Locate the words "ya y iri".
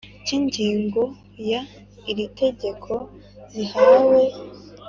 1.51-2.25